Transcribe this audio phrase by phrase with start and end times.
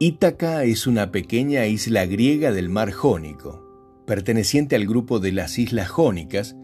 [0.00, 5.88] Ítaca es una pequeña isla griega del mar Jónico, perteneciente al grupo de las Islas
[5.88, 6.54] Jónicas,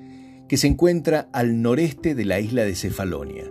[0.48, 3.50] que se encuentra al noreste de la isla de Cefalonia.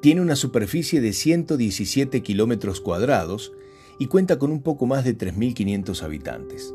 [0.00, 3.52] Tiene una superficie de 117 kilómetros cuadrados
[3.98, 6.72] y cuenta con un poco más de 3.500 habitantes.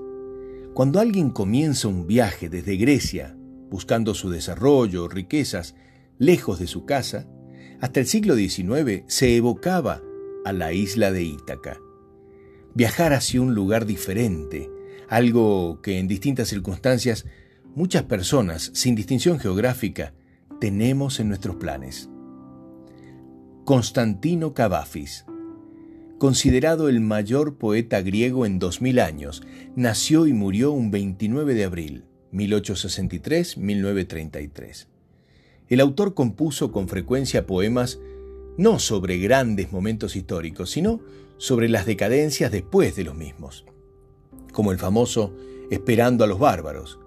[0.74, 3.38] Cuando alguien comienza un viaje desde Grecia,
[3.70, 5.76] buscando su desarrollo, riquezas,
[6.20, 7.30] lejos de su casa,
[7.80, 10.02] hasta el siglo XIX se evocaba
[10.44, 11.80] a la isla de Ítaca.
[12.76, 14.70] Viajar hacia un lugar diferente,
[15.08, 17.26] algo que en distintas circunstancias
[17.74, 20.14] muchas personas, sin distinción geográfica,
[20.60, 22.10] tenemos en nuestros planes.
[23.64, 25.24] Constantino Cavafis,
[26.18, 29.42] considerado el mayor poeta griego en 2000 años,
[29.78, 34.88] nació y murió un 29 de abril, 1863-1933.
[35.70, 38.00] El autor compuso con frecuencia poemas
[38.58, 41.25] no sobre grandes momentos históricos, sino sobre
[41.70, 43.66] las decadencias después de los mismos,
[44.52, 45.34] como el famoso
[45.72, 47.00] Esperando a los bárbaros,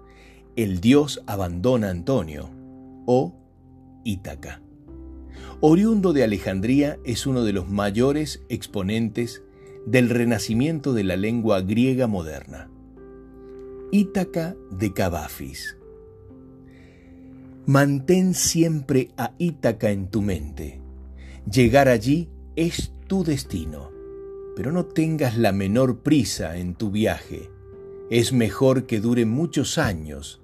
[0.55, 2.49] El dios abandona a Antonio
[3.05, 3.33] o
[4.03, 4.61] Ítaca.
[5.61, 9.43] Oriundo de Alejandría es uno de los mayores exponentes
[9.85, 12.69] del renacimiento de la lengua griega moderna.
[13.91, 15.77] Ítaca de Cavafis.
[17.65, 20.81] Mantén siempre a Ítaca en tu mente.
[21.49, 23.91] Llegar allí es tu destino,
[24.59, 27.49] pero no tengas la menor prisa en tu viaje.
[28.09, 30.41] Es mejor que dure muchos años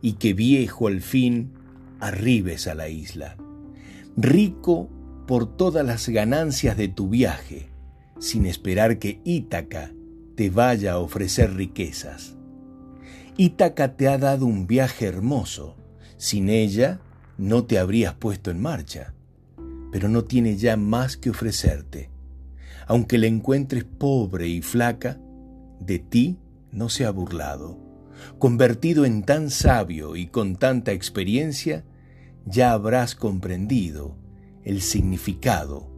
[0.00, 1.50] y que viejo al fin
[1.98, 3.36] arribes a la isla.
[4.16, 4.88] Rico
[5.26, 7.68] por todas las ganancias de tu viaje,
[8.20, 9.90] sin esperar que Ítaca
[10.36, 12.36] te vaya a ofrecer riquezas.
[13.36, 15.74] Ítaca te ha dado un viaje hermoso,
[16.16, 17.00] sin ella
[17.38, 19.14] no te habrías puesto en marcha,
[19.90, 22.08] pero no tiene ya más que ofrecerte.
[22.88, 25.20] Aunque la encuentres pobre y flaca,
[25.78, 26.38] de ti
[26.72, 27.78] no se ha burlado.
[28.38, 31.84] Convertido en tan sabio y con tanta experiencia,
[32.46, 34.16] ya habrás comprendido
[34.64, 35.88] el significado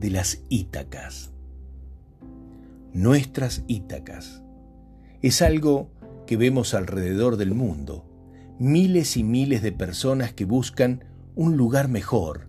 [0.00, 1.32] de las Ítacas.
[2.94, 4.42] Nuestras Ítacas
[5.20, 5.90] es algo
[6.26, 8.06] que vemos alrededor del mundo
[8.58, 11.04] miles y miles de personas que buscan
[11.34, 12.48] un lugar mejor,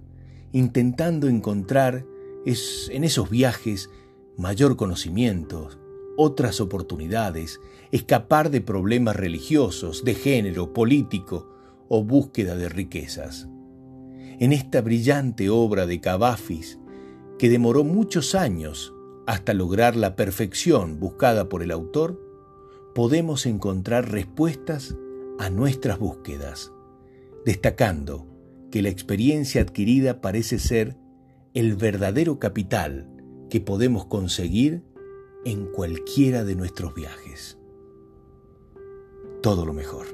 [0.54, 2.06] intentando encontrar
[2.48, 3.90] en esos viajes
[4.38, 5.70] mayor conocimiento,
[6.16, 7.60] otras oportunidades,
[7.92, 11.50] escapar de problemas religiosos, de género, político
[11.90, 13.50] o búsqueda de riquezas.
[14.40, 16.80] En esta brillante obra de Cavafis,
[17.38, 18.94] que demoró muchos años
[19.26, 22.22] hasta lograr la perfección buscada por el autor,
[22.96, 24.96] podemos encontrar respuestas
[25.38, 26.72] a nuestras búsquedas,
[27.46, 28.26] destacando
[28.72, 30.96] que la experiencia adquirida parece ser
[31.58, 33.10] el verdadero capital
[33.50, 34.84] que podemos conseguir
[35.44, 37.58] en cualquiera de nuestros viajes.
[39.42, 40.06] Todo lo mejor.